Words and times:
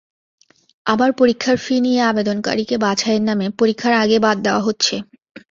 আবার 0.85 1.09
পরীক্ষার 1.19 1.57
ফি 1.57 1.75
নিয়ে 1.79 2.01
আবেদনকারীকে 2.03 2.75
বাছাইয়ের 2.77 3.23
নামে 3.23 3.45
পরীক্ষার 3.59 3.93
আগেই 3.93 4.21
বাদ 4.25 4.37
দেওয়া 4.45 4.61
হচ্ছে। 4.61 4.95